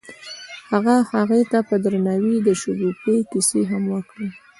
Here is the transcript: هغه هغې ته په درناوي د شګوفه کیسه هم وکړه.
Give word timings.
هغه 0.71 0.95
هغې 1.11 1.41
ته 1.51 1.59
په 1.67 1.75
درناوي 1.83 2.35
د 2.47 2.49
شګوفه 2.61 3.13
کیسه 3.31 3.61
هم 3.71 3.83
وکړه. 3.93 4.27